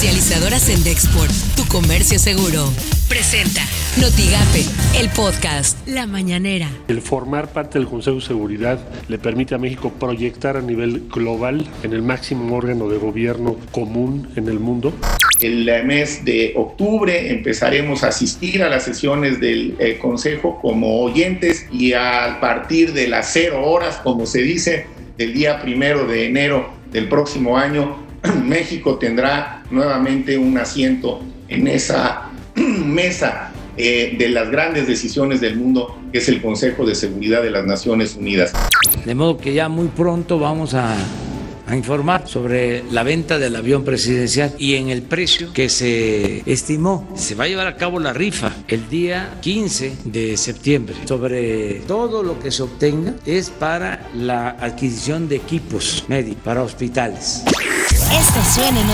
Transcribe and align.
Comercializadoras 0.00 0.70
en 0.70 0.82
Dexport, 0.82 1.30
tu 1.56 1.66
comercio 1.68 2.18
seguro. 2.18 2.72
Presenta 3.06 3.60
Notigape, 4.00 4.64
el 4.98 5.10
podcast 5.10 5.76
La 5.86 6.06
Mañanera. 6.06 6.70
El 6.88 7.02
formar 7.02 7.52
parte 7.52 7.78
del 7.78 7.86
Consejo 7.86 8.16
de 8.16 8.22
Seguridad 8.22 8.78
le 9.08 9.18
permite 9.18 9.54
a 9.54 9.58
México 9.58 9.92
proyectar 10.00 10.56
a 10.56 10.62
nivel 10.62 11.06
global 11.10 11.68
en 11.82 11.92
el 11.92 12.00
máximo 12.00 12.56
órgano 12.56 12.88
de 12.88 12.96
gobierno 12.96 13.56
común 13.72 14.30
en 14.36 14.48
el 14.48 14.58
mundo. 14.58 14.94
El 15.38 15.66
mes 15.84 16.24
de 16.24 16.54
octubre 16.56 17.30
empezaremos 17.30 18.02
a 18.02 18.08
asistir 18.08 18.62
a 18.62 18.70
las 18.70 18.84
sesiones 18.84 19.38
del 19.38 19.76
eh, 19.80 19.98
Consejo 19.98 20.58
como 20.62 21.02
oyentes 21.02 21.66
y 21.70 21.92
a 21.92 22.38
partir 22.40 22.94
de 22.94 23.06
las 23.06 23.30
cero 23.34 23.66
horas, 23.66 23.96
como 23.96 24.24
se 24.24 24.40
dice, 24.40 24.86
del 25.18 25.34
día 25.34 25.60
primero 25.60 26.06
de 26.06 26.24
enero 26.24 26.70
del 26.90 27.06
próximo 27.06 27.58
año, 27.58 28.09
México 28.44 28.96
tendrá 28.96 29.62
nuevamente 29.70 30.36
un 30.38 30.58
asiento 30.58 31.22
en 31.48 31.68
esa 31.68 32.30
mesa 32.54 33.52
eh, 33.76 34.14
de 34.18 34.28
las 34.28 34.50
grandes 34.50 34.86
decisiones 34.86 35.40
del 35.40 35.56
mundo, 35.56 35.98
que 36.12 36.18
es 36.18 36.28
el 36.28 36.42
Consejo 36.42 36.84
de 36.84 36.94
Seguridad 36.94 37.42
de 37.42 37.50
las 37.50 37.66
Naciones 37.66 38.16
Unidas. 38.16 38.52
De 39.04 39.14
modo 39.14 39.38
que 39.38 39.54
ya 39.54 39.68
muy 39.68 39.88
pronto 39.88 40.38
vamos 40.38 40.74
a 40.74 40.96
a 41.70 41.76
informar 41.76 42.26
sobre 42.26 42.82
la 42.90 43.04
venta 43.04 43.38
del 43.38 43.54
avión 43.54 43.84
presidencial 43.84 44.52
y 44.58 44.74
en 44.74 44.88
el 44.88 45.02
precio 45.02 45.52
que 45.52 45.68
se 45.68 46.42
estimó. 46.50 47.08
Se 47.14 47.36
va 47.36 47.44
a 47.44 47.46
llevar 47.46 47.68
a 47.68 47.76
cabo 47.76 48.00
la 48.00 48.12
rifa 48.12 48.52
el 48.66 48.88
día 48.88 49.38
15 49.40 49.98
de 50.04 50.36
septiembre. 50.36 50.96
Sobre 51.04 51.80
todo 51.86 52.24
lo 52.24 52.40
que 52.40 52.50
se 52.50 52.64
obtenga 52.64 53.14
es 53.24 53.50
para 53.50 54.08
la 54.16 54.50
adquisición 54.50 55.28
de 55.28 55.36
equipos 55.36 56.04
médicos 56.08 56.42
para 56.42 56.62
hospitales. 56.62 57.44
Esto 58.12 58.42
suena 58.44 58.80
en 58.80 58.88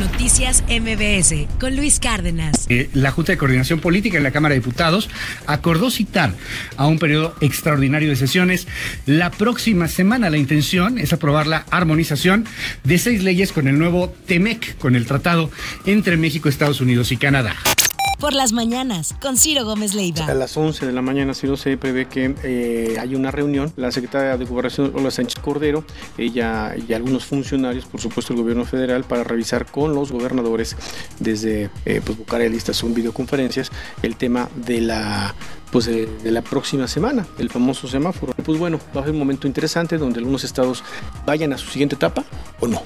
Noticias 0.00 0.64
MBS 0.68 1.46
con 1.60 1.76
Luis 1.76 2.00
Cárdenas. 2.00 2.66
Eh, 2.68 2.90
la 2.92 3.12
Junta 3.12 3.30
de 3.30 3.38
Coordinación 3.38 3.78
Política 3.78 4.16
en 4.16 4.24
la 4.24 4.32
Cámara 4.32 4.54
de 4.54 4.60
Diputados 4.60 5.08
acordó 5.46 5.88
citar 5.88 6.34
a 6.76 6.88
un 6.88 6.98
periodo 6.98 7.36
extraordinario 7.40 8.08
de 8.08 8.16
sesiones 8.16 8.66
la 9.06 9.30
próxima 9.30 9.86
semana. 9.86 10.30
La 10.30 10.36
intención 10.36 10.98
es 10.98 11.12
aprobar 11.12 11.46
la 11.46 11.64
armonización 11.70 12.44
de 12.82 12.98
seis 12.98 13.22
leyes 13.22 13.52
con 13.52 13.68
el 13.68 13.78
nuevo 13.78 14.12
TEMEC, 14.26 14.78
con 14.78 14.96
el 14.96 15.06
tratado 15.06 15.50
entre 15.86 16.16
México, 16.16 16.48
Estados 16.48 16.80
Unidos 16.80 17.12
y 17.12 17.18
Canadá 17.18 17.54
por 18.18 18.32
las 18.32 18.52
mañanas 18.52 19.14
con 19.20 19.36
Ciro 19.36 19.64
Gómez 19.64 19.94
Leiva. 19.94 20.26
A 20.26 20.34
las 20.34 20.56
11 20.56 20.86
de 20.86 20.92
la 20.92 21.02
mañana, 21.02 21.34
Ciro, 21.34 21.56
se 21.56 21.76
prevé 21.76 22.06
que 22.06 22.34
eh, 22.42 22.96
hay 22.98 23.14
una 23.14 23.30
reunión. 23.30 23.72
La 23.76 23.92
secretaria 23.92 24.36
de 24.36 24.44
Gobernación, 24.44 24.92
Ola 24.94 25.10
Sánchez 25.10 25.40
Cordero, 25.40 25.84
ella 26.16 26.74
y 26.76 26.92
algunos 26.92 27.24
funcionarios, 27.24 27.86
por 27.86 28.00
supuesto 28.00 28.32
el 28.32 28.40
gobierno 28.40 28.64
federal, 28.64 29.04
para 29.04 29.24
revisar 29.24 29.66
con 29.66 29.94
los 29.94 30.12
gobernadores 30.12 30.76
desde 31.18 31.70
eh, 31.84 32.00
pues, 32.04 32.50
listas 32.50 32.76
son 32.76 32.94
videoconferencias, 32.94 33.70
el 34.02 34.16
tema 34.16 34.48
de 34.54 34.80
la 34.80 35.34
pues 35.70 35.86
de, 35.86 36.08
la 36.24 36.42
próxima 36.42 36.88
semana, 36.88 37.26
el 37.38 37.50
famoso 37.50 37.88
semáforo. 37.88 38.32
Pues 38.42 38.58
bueno, 38.58 38.80
va 38.96 39.02
a 39.02 39.04
ser 39.04 39.12
un 39.12 39.18
momento 39.18 39.46
interesante 39.46 39.98
donde 39.98 40.18
algunos 40.18 40.44
estados 40.44 40.82
vayan 41.26 41.52
a 41.52 41.58
su 41.58 41.68
siguiente 41.68 41.94
etapa 41.94 42.24
o 42.60 42.66
no. 42.66 42.82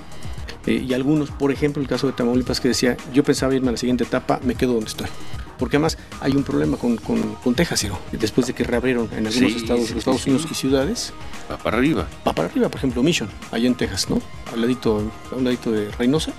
Eh, 0.66 0.84
y 0.88 0.94
algunos, 0.94 1.30
por 1.30 1.52
ejemplo, 1.52 1.82
el 1.82 1.88
caso 1.88 2.06
de 2.06 2.12
Tamaulipas 2.12 2.60
que 2.60 2.68
decía, 2.68 2.96
yo 3.12 3.24
pensaba 3.24 3.54
irme 3.54 3.68
a 3.68 3.72
la 3.72 3.78
siguiente 3.78 4.04
etapa, 4.04 4.40
me 4.44 4.54
quedo 4.54 4.74
donde 4.74 4.88
estoy. 4.88 5.08
Porque 5.58 5.76
además 5.76 5.98
hay 6.20 6.34
un 6.34 6.42
problema 6.42 6.76
con, 6.76 6.96
con, 6.96 7.54
Texas, 7.54 7.86
después 8.10 8.46
de 8.46 8.52
que 8.52 8.64
reabrieron 8.64 9.08
en 9.16 9.26
algunos 9.26 9.52
estados, 9.52 9.90
Estados 9.90 10.26
Unidos 10.26 10.46
y 10.50 10.54
ciudades. 10.54 11.12
Va 11.50 11.56
para 11.56 11.76
arriba. 11.76 12.08
Va 12.26 12.32
para 12.32 12.48
arriba, 12.48 12.68
por 12.68 12.78
ejemplo, 12.78 13.02
Mission, 13.02 13.28
allá 13.52 13.68
en 13.68 13.76
Texas, 13.76 14.10
¿no? 14.10 14.20
Al 14.52 14.60
ladito, 14.60 15.12
a 15.30 15.36
un 15.36 15.44
ladito 15.44 15.70
de 15.70 15.90
Reynosa, 15.92 16.32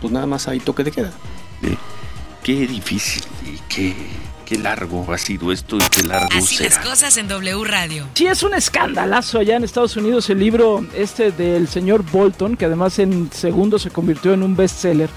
pues 0.00 0.12
nada 0.12 0.26
más 0.26 0.46
hay 0.46 0.60
toque 0.60 0.84
de 0.84 0.92
queda. 0.92 1.12
Qué 2.42 2.66
difícil 2.66 3.22
y 3.44 3.58
qué 3.68 3.94
qué 4.44 4.58
largo 4.58 5.06
ha 5.12 5.18
sido 5.18 5.52
esto 5.52 5.76
y 5.76 5.80
qué 5.90 6.02
largo 6.02 6.28
Así 6.36 6.62
las 6.62 6.78
cosas 6.78 7.16
en 7.16 7.28
W 7.28 7.64
Radio. 7.64 8.06
Sí, 8.14 8.26
es 8.26 8.42
un 8.42 8.54
escandalazo 8.54 9.38
allá 9.38 9.56
en 9.56 9.64
Estados 9.64 9.96
Unidos 9.96 10.28
el 10.30 10.38
libro 10.38 10.84
este 10.94 11.32
del 11.32 11.68
señor 11.68 12.04
Bolton, 12.10 12.56
que 12.56 12.66
además 12.66 12.98
en 12.98 13.30
segundo 13.32 13.78
se 13.78 13.90
convirtió 13.90 14.32
en 14.34 14.42
un 14.42 14.56
bestseller. 14.56 15.10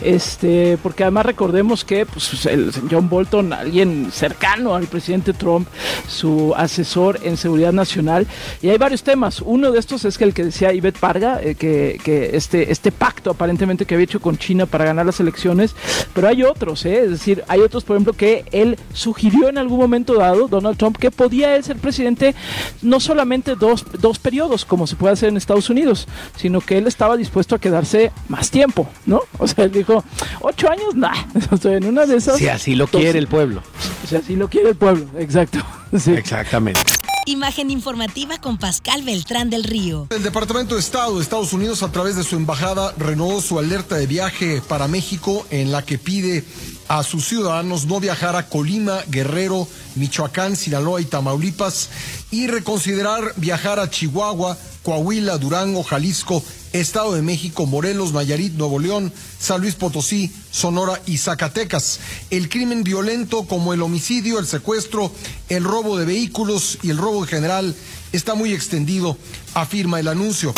Este, 0.00 0.78
porque 0.82 1.04
además 1.04 1.26
recordemos 1.26 1.84
que 1.84 2.06
pues, 2.06 2.46
el 2.46 2.72
señor 2.72 3.02
Bolton, 3.02 3.52
alguien 3.52 4.10
cercano 4.12 4.74
al 4.74 4.86
presidente 4.86 5.32
Trump, 5.32 5.68
su 6.08 6.54
asesor 6.56 7.20
en 7.22 7.36
seguridad 7.36 7.72
nacional, 7.72 8.26
y 8.60 8.68
hay 8.68 8.78
varios 8.78 9.02
temas. 9.02 9.40
Uno 9.40 9.70
de 9.72 9.78
estos 9.78 10.04
es 10.04 10.18
que 10.18 10.24
el 10.24 10.34
que 10.34 10.44
decía 10.44 10.72
Ivette 10.72 10.98
Parga, 10.98 11.40
eh, 11.42 11.54
que, 11.54 12.00
que, 12.02 12.36
este, 12.36 12.70
este 12.70 12.92
pacto 12.92 13.30
aparentemente 13.30 13.84
que 13.84 13.94
había 13.94 14.04
hecho 14.04 14.20
con 14.20 14.38
China 14.38 14.66
para 14.66 14.84
ganar 14.84 15.06
las 15.06 15.20
elecciones, 15.20 15.74
pero 16.14 16.28
hay 16.28 16.42
otros, 16.42 16.84
eh, 16.84 17.04
es 17.04 17.10
decir, 17.10 17.44
hay 17.48 17.60
otros, 17.60 17.84
por 17.84 17.96
ejemplo, 17.96 18.12
que 18.12 18.44
él 18.52 18.78
sugirió 18.92 19.48
en 19.48 19.58
algún 19.58 19.78
momento 19.78 20.14
dado, 20.14 20.48
Donald 20.48 20.76
Trump, 20.76 20.96
que 20.96 21.10
podía 21.10 21.56
él 21.56 21.64
ser 21.64 21.76
presidente 21.76 22.34
no 22.82 23.00
solamente 23.00 23.54
dos, 23.54 23.84
dos 24.00 24.18
periodos, 24.18 24.64
como 24.64 24.86
se 24.86 24.96
puede 24.96 25.14
hacer 25.14 25.28
en 25.28 25.36
Estados 25.36 25.70
Unidos, 25.70 26.06
sino 26.36 26.60
que 26.60 26.78
él 26.78 26.86
estaba 26.86 27.16
dispuesto 27.16 27.54
a 27.54 27.58
quedarse 27.58 28.12
más 28.28 28.50
tiempo, 28.50 28.88
¿no? 29.06 29.22
O 29.38 29.46
sea, 29.46 29.64
él 29.64 29.72
dijo, 29.72 29.91
ocho 30.40 30.70
años, 30.70 30.94
nah, 30.94 31.16
en 31.64 31.84
una 31.84 32.06
de 32.06 32.16
esas... 32.16 32.38
Si 32.38 32.48
así 32.48 32.74
lo 32.74 32.86
quiere 32.86 33.18
el 33.18 33.26
pueblo. 33.26 33.62
Si 34.08 34.16
así 34.16 34.36
lo 34.36 34.48
quiere 34.48 34.70
el 34.70 34.76
pueblo, 34.76 35.06
exacto. 35.18 35.58
Exactamente. 35.92 36.80
Imagen 37.26 37.70
informativa 37.70 38.40
con 38.40 38.58
Pascal 38.58 39.02
Beltrán 39.02 39.48
del 39.48 39.62
Río. 39.62 40.08
El 40.10 40.24
Departamento 40.24 40.74
de 40.74 40.80
Estado 40.80 41.16
de 41.16 41.22
Estados 41.22 41.52
Unidos, 41.52 41.84
a 41.84 41.92
través 41.92 42.16
de 42.16 42.24
su 42.24 42.34
embajada, 42.34 42.92
renovó 42.98 43.40
su 43.40 43.60
alerta 43.60 43.94
de 43.96 44.08
viaje 44.08 44.60
para 44.66 44.88
México, 44.88 45.46
en 45.50 45.70
la 45.70 45.82
que 45.82 45.98
pide 45.98 46.44
a 46.88 47.04
sus 47.04 47.24
ciudadanos 47.24 47.86
no 47.86 48.00
viajar 48.00 48.34
a 48.34 48.48
Colima, 48.48 48.98
Guerrero, 49.08 49.68
Michoacán, 49.94 50.56
Sinaloa 50.56 51.00
y 51.00 51.04
Tamaulipas 51.04 51.90
y 52.32 52.48
reconsiderar 52.48 53.34
viajar 53.36 53.78
a 53.78 53.88
Chihuahua, 53.88 54.58
Coahuila, 54.82 55.38
Durango, 55.38 55.82
Jalisco, 55.82 56.42
Estado 56.72 57.14
de 57.14 57.22
México, 57.22 57.66
Morelos, 57.66 58.12
Nayarit, 58.12 58.54
Nuevo 58.54 58.78
León, 58.78 59.12
San 59.38 59.60
Luis 59.60 59.74
Potosí, 59.74 60.32
Sonora 60.50 61.00
y 61.06 61.18
Zacatecas. 61.18 62.00
El 62.30 62.48
crimen 62.48 62.82
violento 62.82 63.44
como 63.44 63.74
el 63.74 63.82
homicidio, 63.82 64.38
el 64.38 64.46
secuestro, 64.46 65.12
el 65.48 65.64
robo 65.64 65.98
de 65.98 66.06
vehículos 66.06 66.78
y 66.82 66.90
el 66.90 66.98
robo 66.98 67.22
en 67.22 67.28
general 67.28 67.74
está 68.12 68.34
muy 68.34 68.52
extendido, 68.52 69.16
afirma 69.54 70.00
el 70.00 70.08
anuncio. 70.08 70.54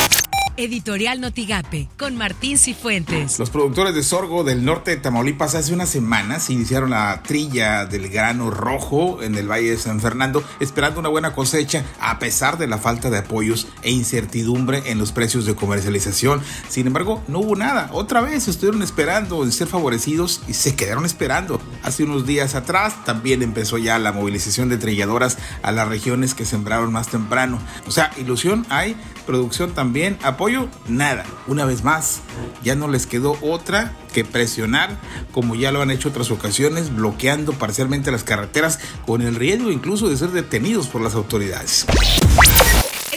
Editorial 0.57 1.19
Notigape, 1.19 1.89
con 1.97 2.15
Martín 2.15 2.57
Cifuentes. 2.57 3.39
Los 3.39 3.49
productores 3.49 3.93
de 3.93 4.03
sorgo 4.03 4.43
del 4.43 4.63
norte 4.63 4.91
de 4.91 4.97
Tamaulipas 4.97 5.53
hace 5.53 5.73
unas 5.73 5.89
semanas 5.89 6.49
iniciaron 6.49 6.91
la 6.91 7.21
trilla 7.23 7.85
del 7.85 8.07
grano 8.09 8.49
rojo 8.51 9.21
en 9.21 9.35
el 9.35 9.51
Valle 9.51 9.71
de 9.71 9.77
San 9.77 9.99
Fernando, 9.99 10.43
esperando 10.61 11.01
una 11.01 11.09
buena 11.09 11.33
cosecha 11.33 11.83
a 11.99 12.19
pesar 12.19 12.57
de 12.57 12.67
la 12.67 12.77
falta 12.77 13.09
de 13.09 13.17
apoyos 13.17 13.67
e 13.81 13.91
incertidumbre 13.91 14.83
en 14.85 14.97
los 14.97 15.11
precios 15.11 15.45
de 15.45 15.55
comercialización. 15.55 16.41
Sin 16.69 16.87
embargo, 16.87 17.21
no 17.27 17.39
hubo 17.39 17.55
nada. 17.55 17.89
Otra 17.91 18.21
vez 18.21 18.47
estuvieron 18.47 18.81
esperando 18.81 19.43
en 19.43 19.51
ser 19.51 19.67
favorecidos 19.67 20.41
y 20.47 20.53
se 20.53 20.75
quedaron 20.75 21.05
esperando. 21.05 21.59
Hace 21.83 22.03
unos 22.03 22.25
días 22.25 22.55
atrás 22.55 23.03
también 23.03 23.43
empezó 23.43 23.77
ya 23.77 23.99
la 23.99 24.13
movilización 24.13 24.69
de 24.69 24.77
trilladoras 24.77 25.37
a 25.61 25.71
las 25.73 25.89
regiones 25.89 26.33
que 26.33 26.45
sembraron 26.45 26.93
más 26.93 27.09
temprano. 27.09 27.59
O 27.87 27.91
sea, 27.91 28.11
ilusión 28.17 28.65
hay, 28.69 28.95
producción 29.25 29.73
también, 29.73 30.17
apoyo 30.23 30.44
nada. 30.87 31.25
Una 31.47 31.65
vez 31.65 31.83
más, 31.83 32.21
ya 32.63 32.75
no 32.75 32.87
les 32.87 33.07
quedó 33.07 33.37
otra 33.41 33.93
que 34.13 34.23
presionar, 34.23 34.97
como 35.31 35.55
ya 35.55 35.71
lo 35.71 35.81
han 35.81 35.91
hecho 35.91 36.09
otras 36.09 36.31
ocasiones, 36.31 36.95
bloqueando 36.95 37.53
parcialmente 37.53 38.11
las 38.11 38.23
carreteras 38.23 38.79
con 39.05 39.21
el 39.21 39.35
riesgo 39.35 39.71
incluso 39.71 40.09
de 40.09 40.17
ser 40.17 40.29
detenidos 40.31 40.87
por 40.87 41.01
las 41.01 41.15
autoridades. 41.15 41.85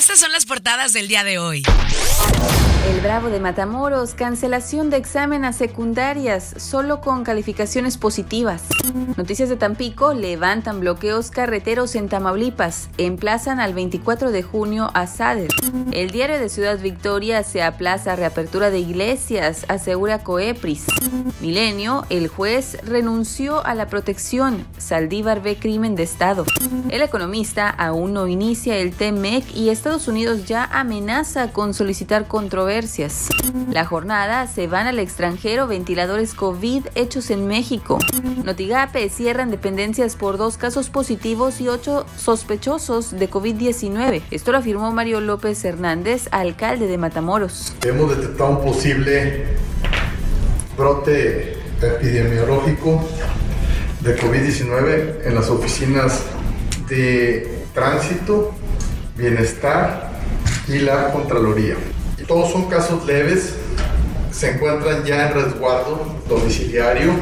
Estas 0.08 0.20
son 0.20 0.32
las 0.32 0.46
portadas 0.46 0.94
del 0.94 1.06
día 1.06 1.22
de 1.22 1.38
hoy. 1.38 1.64
El 2.88 3.00
Bravo 3.02 3.28
de 3.28 3.38
Matamoros, 3.38 4.14
cancelación 4.14 4.88
de 4.88 4.96
examen 4.96 5.44
a 5.44 5.53
secundarias, 5.53 6.54
solo 6.56 7.03
con 7.03 7.22
calificaciones 7.22 7.98
positivas. 7.98 8.62
Noticias 9.18 9.50
de 9.50 9.56
Tampico, 9.56 10.15
levantan 10.15 10.80
bloqueos 10.80 11.30
carreteros 11.30 11.94
en 11.97 12.09
Tamaulipas, 12.09 12.88
emplazan 12.97 13.60
al 13.60 13.74
24 13.74 14.30
de 14.30 14.42
junio 14.42 14.91
a 14.94 15.06
Sader. 15.06 15.50
El 15.92 16.10
diario 16.10 16.38
de 16.38 16.48
Ciudad 16.48 16.78
Victoria 16.78 17.42
se 17.42 17.62
aplaza 17.62 18.16
reapertura 18.16 18.71
de 18.71 18.78
iglesias, 18.78 19.66
asegura 19.68 20.24
Coepris. 20.24 20.86
Milenio, 21.42 22.06
el 22.09 22.28
juez 22.28 22.78
renunció 22.84 23.65
a 23.66 23.74
la 23.74 23.88
protección, 23.88 24.66
Saldívar 24.78 25.42
ve 25.42 25.56
crimen 25.56 25.94
de 25.94 26.04
Estado. 26.04 26.47
El 26.88 27.03
economista 27.03 27.68
aún 27.68 28.15
no 28.15 28.28
inicia 28.28 28.78
el 28.78 28.92
TMEC 28.92 29.54
y 29.54 29.68
Estados 29.68 29.97
Unidos 30.06 30.45
ya 30.47 30.65
amenaza 30.65 31.50
con 31.50 31.74
solicitar 31.74 32.28
controversias. 32.28 33.28
La 33.71 33.84
jornada 33.84 34.47
se 34.47 34.68
van 34.68 34.86
al 34.86 35.00
extranjero 35.00 35.66
ventiladores 35.66 36.34
COVID 36.34 36.86
hechos 36.95 37.30
en 37.30 37.48
México. 37.48 37.98
Notigape 38.45 39.09
cierran 39.09 39.50
dependencias 39.50 40.15
por 40.15 40.39
dos 40.39 40.56
casos 40.56 40.91
positivos 40.91 41.60
y 41.60 41.68
ocho 41.68 42.06
sospechosos 42.16 43.18
de 43.18 43.28
COVID-19. 43.28 44.22
Esto 44.30 44.53
lo 44.53 44.59
afirmó 44.59 44.92
Mario 44.92 45.21
López 45.21 45.65
Hernández, 45.65 46.28
alcalde 46.30 46.86
de 46.86 46.98
Matamoros. 46.98 47.72
Hemos 47.83 48.16
detectado 48.16 48.50
un 48.50 48.65
posible 48.65 49.47
brote 50.77 51.56
epidemiológico 51.83 53.03
de 54.00 54.16
COVID-19 54.16 55.27
en 55.27 55.34
las 55.34 55.48
oficinas 55.48 56.22
de 56.89 57.65
tránsito, 57.74 58.54
bienestar 59.18 60.12
y 60.68 60.78
la 60.78 61.12
Contraloría. 61.12 61.74
Todos 62.26 62.53
son 62.53 62.66
casos 62.66 63.04
leves, 63.06 63.54
se 64.30 64.50
encuentran 64.50 65.04
ya 65.04 65.28
en 65.28 65.34
resguardo 65.34 66.15
domiciliario, 66.28 67.12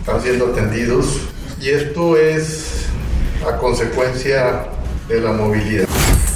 están 0.00 0.20
siendo 0.22 0.46
atendidos 0.48 1.20
y 1.60 1.68
esto 1.68 2.16
es 2.16 2.86
a 3.46 3.56
consecuencia 3.58 4.66
de 5.08 5.20
la 5.20 5.32
movilidad. 5.32 5.86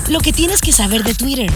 Lo 0.09 0.21
que 0.21 0.33
tienes 0.33 0.61
que 0.61 0.73
saber 0.73 1.03
de 1.03 1.15
Twitter. 1.15 1.51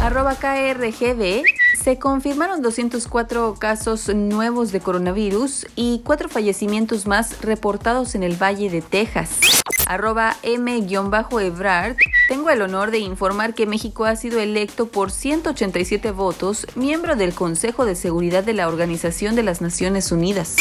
Arroba 0.00 0.34
KRGB 0.34 1.42
se 1.82 1.98
confirmaron 1.98 2.62
204 2.62 3.56
casos 3.58 4.08
nuevos 4.14 4.72
de 4.72 4.80
coronavirus 4.80 5.66
y 5.76 6.02
cuatro 6.04 6.28
fallecimientos 6.28 7.06
más 7.06 7.40
reportados 7.40 8.14
en 8.14 8.22
el 8.22 8.40
Valle 8.40 8.70
de 8.70 8.82
Texas. 8.82 9.59
Arroba 9.90 10.36
M-Ebrard. 10.44 11.96
Tengo 12.28 12.50
el 12.50 12.62
honor 12.62 12.92
de 12.92 13.00
informar 13.00 13.54
que 13.54 13.66
México 13.66 14.04
ha 14.04 14.14
sido 14.14 14.38
electo 14.38 14.86
por 14.86 15.10
187 15.10 16.12
votos 16.12 16.64
miembro 16.76 17.16
del 17.16 17.34
Consejo 17.34 17.84
de 17.84 17.96
Seguridad 17.96 18.44
de 18.44 18.54
la 18.54 18.68
Organización 18.68 19.34
de 19.34 19.42
las 19.42 19.60
Naciones 19.60 20.12
Unidas. 20.12 20.58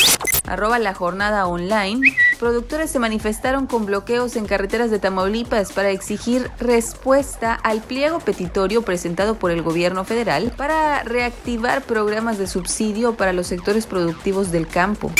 Arroba 0.47 0.79
la 0.79 0.95
jornada 0.95 1.45
online. 1.45 2.01
Productores 2.39 2.89
se 2.89 2.99
manifestaron 2.99 3.67
con 3.67 3.85
bloqueos 3.85 4.37
en 4.37 4.45
carreteras 4.45 4.89
de 4.89 4.97
Tamaulipas 4.97 5.73
para 5.73 5.89
exigir 5.89 6.49
respuesta 6.57 7.53
al 7.53 7.81
pliego 7.81 8.19
petitorio 8.19 8.81
presentado 8.81 9.35
por 9.35 9.51
el 9.51 9.61
gobierno 9.61 10.05
federal 10.05 10.53
para 10.55 11.03
reactivar 11.03 11.81
programas 11.81 12.37
de 12.37 12.47
subsidio 12.47 13.15
para 13.15 13.33
los 13.33 13.47
sectores 13.47 13.85
productivos 13.87 14.53
del 14.53 14.67
campo. 14.67 15.11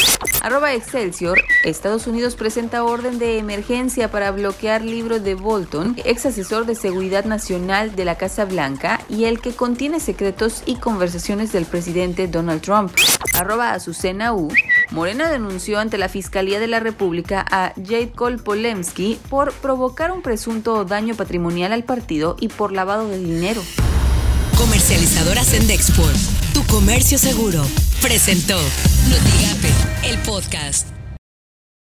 Arroba 0.42 0.74
Excelsior, 0.74 1.42
Estados 1.66 2.08
Unidos 2.08 2.36
presenta 2.36 2.86
orden 2.86 3.20
de 3.20 3.38
emergencia 3.38 4.10
para 4.10 4.32
bloquear 4.32 4.82
libro 4.82 5.20
de 5.20 5.36
Bolton, 5.36 5.98
ex 6.06 6.26
asesor 6.26 6.66
de 6.66 6.76
seguridad 6.76 7.26
nacional 7.26 7.98
de 7.98 8.06
la 8.06 8.16
Casa 8.16 8.46
Blanca 8.46 9.02
y 9.10 9.26
el 9.26 9.42
que 9.42 9.54
contiene 9.54 10.00
secretos 10.00 10.64
y 10.66 10.78
conversaciones 10.78 11.52
del 11.52 11.66
presidente 11.66 12.30
Donald 12.30 12.62
Trump. 12.62 12.94
Arroba 13.38 13.74
Azucena 13.74 14.34
U, 14.34 14.48
Morena 14.92 15.30
denunció 15.30 15.80
ante 15.80 15.98
la 15.98 16.10
Fiscalía 16.10 16.60
de 16.60 16.68
la 16.68 16.80
República 16.80 17.46
a 17.50 17.74
Jade 17.76 18.12
Cole 18.12 18.40
Polemski 18.40 19.20
por 19.30 19.54
provocar 19.54 20.12
un 20.12 20.22
presunto 20.22 20.84
daño 20.84 21.16
patrimonial 21.16 21.74
al 21.74 21.84
partido 21.84 22.36
y 22.40 22.48
por 22.48 22.72
lavado 22.72 23.08
de 23.08 23.20
dinero. 23.20 23.62
Comercializadora 24.58 25.44
Sendexport, 25.44 26.18
tu 26.54 26.64
comercio 26.66 27.18
seguro, 27.18 27.64
presentó 28.02 28.58
Notigape, 29.10 30.10
el 30.10 30.18
podcast. 30.20 30.99